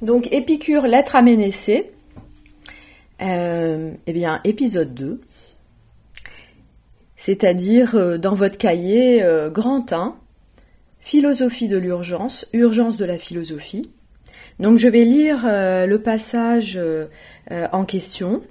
[0.00, 1.90] Donc Épicure, lettre à Ménécée.
[3.20, 5.20] Euh, eh bien, épisode 2.
[7.16, 10.16] C'est-à-dire euh, dans votre cahier euh, grand 1,
[11.00, 13.90] philosophie de l'urgence, urgence de la philosophie.
[14.60, 16.78] Donc je vais lire le passage
[17.48, 18.42] en question.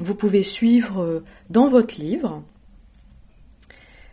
[0.00, 2.44] Vous pouvez suivre dans votre livre.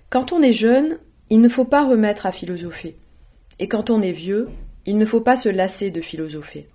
[0.10, 0.98] Quand on est jeune,
[1.30, 2.96] il ne faut pas remettre à philosopher.
[3.60, 4.50] Et quand on est vieux,
[4.88, 6.68] il ne faut pas se lasser de philosopher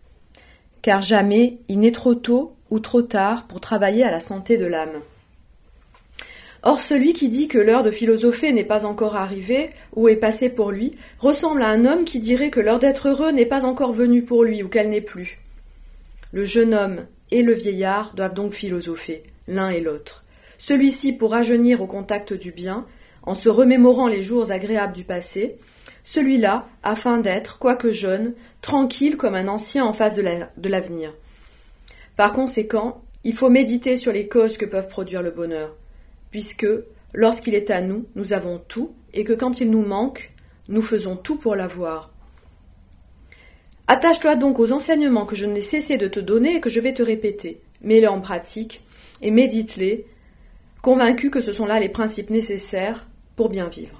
[0.82, 4.66] car jamais il n'est trop tôt ou trop tard pour travailler à la santé de
[4.66, 5.02] l'âme.
[6.62, 10.50] Or celui qui dit que l'heure de philosopher n'est pas encore arrivée ou est passée
[10.50, 13.92] pour lui ressemble à un homme qui dirait que l'heure d'être heureux n'est pas encore
[13.92, 15.38] venue pour lui ou qu'elle n'est plus.
[16.32, 20.24] Le jeune homme et le vieillard doivent donc philosopher, l'un et l'autre.
[20.58, 22.84] Celui-ci pour rajeunir au contact du bien,
[23.22, 25.56] en se remémorant les jours agréables du passé,
[26.04, 31.12] celui-là afin d'être, quoique jeune, tranquille comme un ancien en face de l'avenir.
[32.16, 35.74] Par conséquent, il faut méditer sur les causes que peuvent produire le bonheur,
[36.30, 36.66] puisque,
[37.12, 40.32] lorsqu'il est à nous, nous avons tout, et que quand il nous manque,
[40.68, 42.10] nous faisons tout pour l'avoir.
[43.88, 46.95] Attache-toi donc aux enseignements que je n'ai cessé de te donner et que je vais
[46.95, 47.60] te répéter.
[47.82, 48.84] Mets-les en pratique
[49.21, 50.06] et médite-les,
[50.80, 53.06] convaincu que ce sont là les principes nécessaires
[53.37, 53.99] pour bien vivre.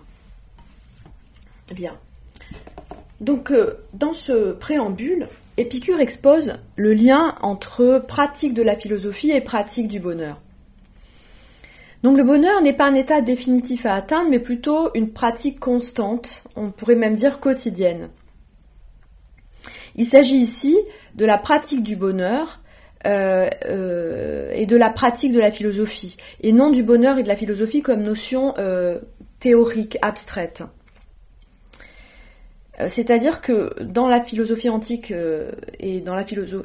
[1.75, 1.97] Bien.
[3.21, 9.43] Donc, euh, dans ce préambule, Épicure expose le lien entre pratique de la philosophie et
[9.43, 10.41] pratique du bonheur.
[12.03, 16.45] Donc le bonheur n'est pas un état définitif à atteindre, mais plutôt une pratique constante,
[16.57, 18.09] on pourrait même dire quotidienne.
[19.97, 20.79] Il s'agit ici
[21.15, 22.61] de la pratique du bonheur
[23.07, 27.29] euh, euh, et de la pratique de la philosophie, et non du bonheur et de
[27.29, 28.55] la philosophie comme notion
[29.41, 30.63] théorique, abstraite.
[32.81, 36.03] Euh, c'est-à-dire que dans la philosophie antique euh, et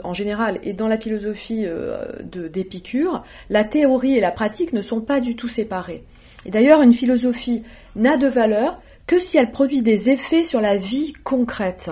[0.03, 5.01] en général et dans la philosophie euh, d'Épicure, la théorie et la pratique ne sont
[5.01, 6.03] pas du tout séparées.
[6.45, 7.63] Et d'ailleurs, une philosophie
[7.95, 11.91] n'a de valeur que si elle produit des effets sur la vie concrète.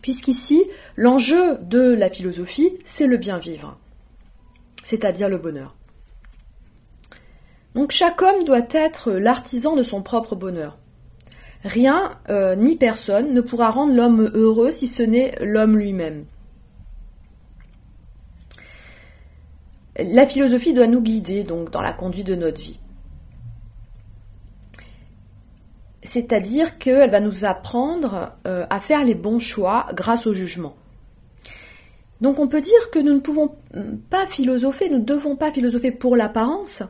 [0.00, 0.64] Puisqu'ici,
[0.96, 3.78] l'enjeu de la philosophie, c'est le bien vivre,
[4.82, 5.76] c'est-à-dire le bonheur.
[7.74, 10.78] Donc chaque homme doit être l'artisan de son propre bonheur.
[11.64, 16.24] Rien euh, ni personne ne pourra rendre l'homme heureux si ce n'est l'homme lui-même.
[19.96, 22.80] La philosophie doit nous guider donc dans la conduite de notre vie.
[26.02, 30.74] C'est-à-dire qu'elle va nous apprendre euh, à faire les bons choix grâce au jugement.
[32.20, 33.54] Donc on peut dire que nous ne pouvons
[34.10, 36.82] pas philosopher, nous ne devons pas philosopher pour l'apparence,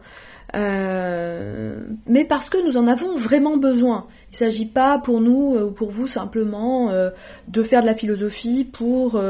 [0.55, 4.07] euh, mais parce que nous en avons vraiment besoin.
[4.31, 7.11] Il ne s'agit pas pour nous euh, ou pour vous simplement euh,
[7.49, 9.21] de faire de la philosophie pour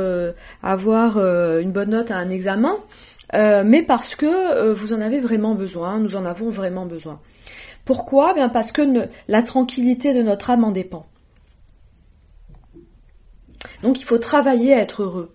[0.62, 2.76] avoir une bonne note à un examen,
[3.32, 7.20] mais parce que vous en avez vraiment besoin, nous en avons vraiment besoin.
[7.84, 8.34] Pourquoi?
[8.34, 8.82] Bien parce que
[9.28, 11.06] la tranquillité de notre âme en dépend.
[13.82, 15.34] Donc il faut travailler à être heureux.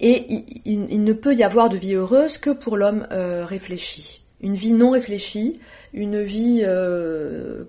[0.00, 4.22] Et il, ne peut y avoir de vie heureuse que pour l'homme euh, réfléchi.
[4.40, 5.60] Une vie non réfléchie,
[5.92, 7.64] une vie euh,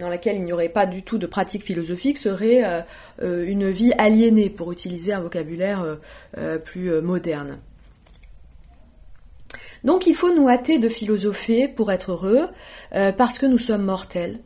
[0.00, 2.84] dans laquelle il n'y aurait pas du tout de pratique philosophique serait
[3.22, 5.98] euh, une vie aliénée, pour utiliser un vocabulaire
[6.64, 7.56] plus moderne.
[9.84, 12.48] Donc il faut nous hâter de philosopher pour être heureux,
[12.90, 14.40] parce que nous sommes mortels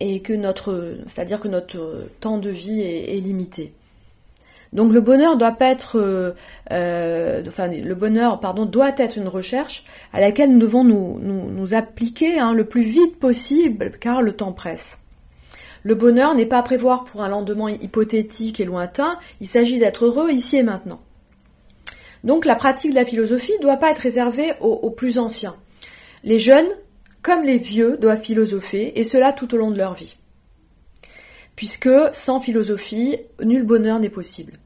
[0.00, 3.72] et que notre, c'est-à-dire que notre temps de vie est limité.
[4.72, 6.32] Donc le bonheur doit pas être, euh,
[6.70, 12.38] euh, enfin le bonheur, pardon, doit être une recherche à laquelle nous devons nous, appliquer
[12.38, 15.02] hein, le plus vite possible, car le temps presse.
[15.82, 19.18] Le bonheur n'est pas à prévoir pour un lendemain hypothétique et lointain.
[19.40, 21.00] Il s'agit d'être heureux ici et maintenant.
[22.22, 25.56] Donc la pratique de la philosophie ne doit pas être réservée aux plus anciens.
[26.22, 26.68] Les jeunes,
[27.22, 30.16] comme les vieux, doivent philosopher, et cela tout au long de leur vie
[31.60, 34.59] puisque sans philosophie, nul bonheur n'est possible.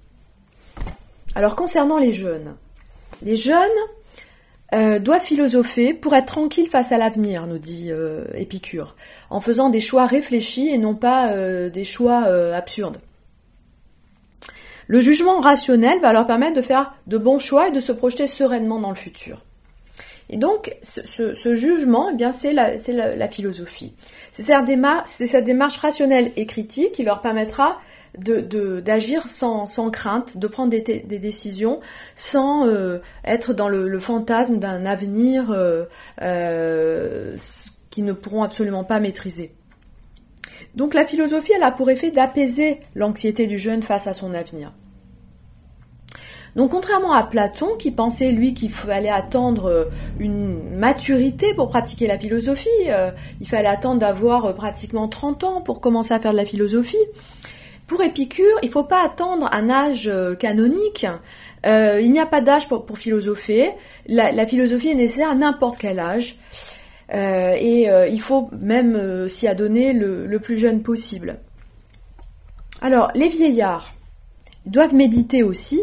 [1.35, 2.57] Alors concernant les jeunes,
[3.23, 3.71] les jeunes
[4.73, 8.97] euh, doivent philosopher pour être tranquilles face à l'avenir, nous dit euh, Épicure,
[9.31, 13.01] en faisant des choix réfléchis et non pas euh, des choix absurdes.
[14.87, 18.27] Le jugement rationnel va leur permettre de faire de bons choix et de se projeter
[18.27, 19.43] sereinement dans le futur.
[20.31, 23.95] Et donc, ce, jugement, eh c'est la, philosophie.
[24.33, 27.79] C'est cette, démarche, rationnelle et critique qui leur permettra
[28.17, 30.81] d'agir sans, crainte, de prendre des,
[31.19, 31.81] décisions
[32.15, 35.85] sans euh, être dans le, fantasme d'un avenir euh,
[36.23, 37.37] euh,
[37.91, 39.55] qu'ils ne pourront absolument pas maîtriser.
[40.75, 44.73] Donc la philosophie, elle a pour effet d'apaiser l'anxiété du jeune face à son avenir.
[46.57, 49.85] Donc contrairement à Platon, qui pensait lui qu'il fallait attendre euh,
[50.21, 52.69] une maturité pour pratiquer la philosophie,
[53.41, 56.97] il fallait attendre d'avoir pratiquement 30 ans pour commencer à faire de la philosophie,
[57.87, 61.07] pour Épicure, il ne faut pas attendre un âge canonique.
[61.65, 63.73] il n'y a pas d'âge pour, philosopher.
[64.07, 66.37] La, philosophie est nécessaire à n'importe quel âge.
[67.13, 71.41] et il faut même s'y adonner le, le plus jeune possible.
[72.81, 73.95] Alors, les vieillards
[74.67, 75.83] doivent méditer aussi,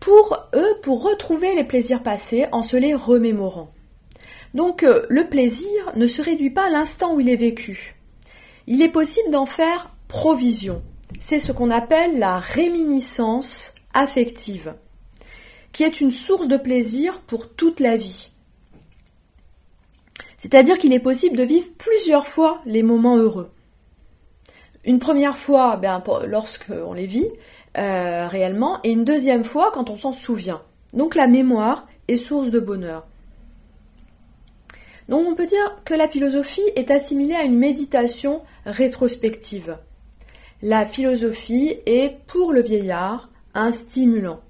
[0.00, 3.72] pour eux, pour retrouver les plaisirs passés en se les remémorant.
[4.54, 7.96] Donc euh, le plaisir ne se réduit pas à l'instant où il est vécu.
[8.66, 10.82] Il est possible d'en faire provision.
[11.20, 14.74] C'est ce qu'on appelle la réminiscence affective,
[15.72, 18.30] qui est une source de plaisir pour toute la vie.
[20.36, 23.50] C'est-à-dire qu'il est possible de vivre plusieurs fois les moments heureux.
[24.84, 27.28] Une première fois, ben, lorsqu'on les vit,
[27.76, 30.62] euh, réellement, et une deuxième fois quand on s'en souvient.
[30.94, 33.06] Donc la mémoire est source de bonheur.
[35.08, 39.76] Donc on peut dire que la philosophie est assimilée à une méditation rétrospective.
[40.62, 44.40] La philosophie est, pour le vieillard, un stimulant.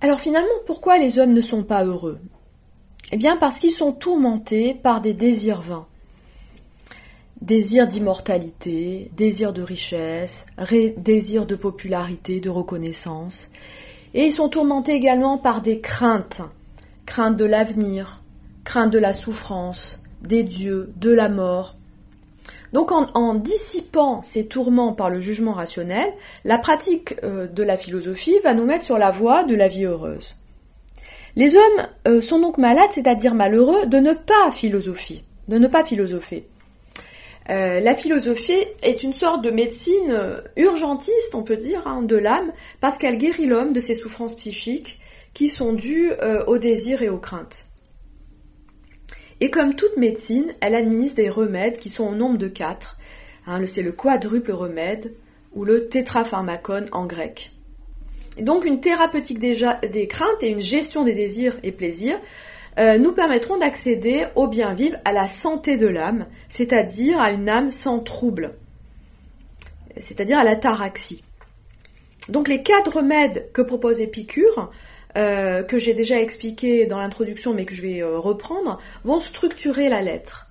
[0.00, 2.18] Alors finalement, pourquoi les hommes ne sont pas heureux?
[3.12, 5.86] Eh bien parce qu'ils sont tourmentés par des désirs vains.
[7.40, 10.46] Désirs d'immortalité, désirs de richesse,
[10.96, 13.50] désirs de popularité, de reconnaissance.
[14.14, 16.42] Et ils sont tourmentés également par des craintes.
[17.14, 18.24] Crainte de l'avenir,
[18.64, 21.76] crainte de la souffrance, des dieux, de la mort.
[22.72, 26.12] Donc en, dissipant ces tourments par le jugement rationnel,
[26.44, 29.84] la pratique euh, de la philosophie va nous mettre sur la voie de la vie
[29.84, 30.34] heureuse.
[31.36, 35.84] Les hommes euh, sont donc malades, c'est-à-dire malheureux, de ne pas philosopher, de ne pas
[35.84, 36.48] philosopher.
[37.48, 40.18] Euh, la philosophie est une sorte de médecine
[40.56, 42.50] urgentiste, on peut dire, hein, de l'âme,
[42.80, 44.98] parce qu'elle guérit l'homme de ses souffrances psychiques
[45.34, 46.12] qui sont dues
[46.46, 47.66] aux désirs et aux craintes.
[49.40, 52.98] Et comme toute médecine, elle administre des remèdes qui sont au nombre de quatre.
[53.46, 55.12] Hein, c'est le quadruple remède
[55.52, 57.54] ou le tétrapharmacone en grec
[58.38, 62.18] donc une thérapeutique des, craintes et une gestion des désirs et plaisirs
[62.78, 67.48] euh, nous permettront d'accéder au bien vivre, à la santé de l'âme, c'est-à-dire à une
[67.48, 68.54] âme sans trouble,
[70.00, 71.24] c'est-à-dire à la taraxie.
[72.28, 74.72] Donc les quatre remèdes que propose Épicure,
[75.16, 79.88] euh, que j'ai déjà expliqué dans l'introduction mais que je vais euh, reprendre, vont structurer
[79.88, 80.48] la lettre.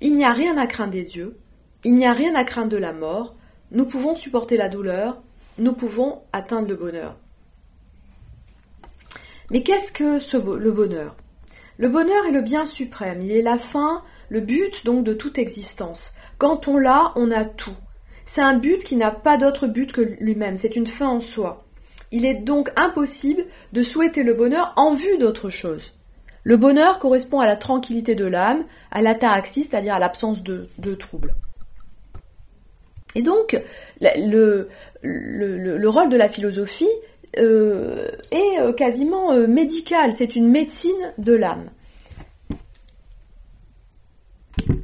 [0.00, 1.38] Il n'y a rien à craindre des dieux,
[1.84, 3.34] il n'y a rien à craindre de la mort,
[3.70, 5.22] nous pouvons supporter la douleur,
[5.58, 7.16] nous pouvons atteindre le bonheur.
[9.50, 10.18] Mais qu'est-ce que
[10.56, 11.16] le bonheur?
[11.78, 15.38] Le bonheur est le bien suprême, il est la fin, le but donc de toute
[15.38, 16.14] existence.
[16.38, 17.76] Quand on l'a, on a tout.
[18.24, 21.61] C'est un but qui n'a pas d'autre but que lui-même, c'est une fin en soi.
[22.12, 25.94] Il est donc impossible de souhaiter le bonheur en vue d'autre chose.
[26.44, 31.34] Le bonheur correspond à la tranquillité de l'âme, à l'ataraxie, c'est-à-dire à, l'absence de, troubles.
[33.14, 33.60] Et donc,
[34.00, 34.68] le,
[35.02, 36.88] le, rôle de la philosophie
[37.38, 41.70] euh, est euh, quasiment euh, médical, c'est une médecine de l'âme.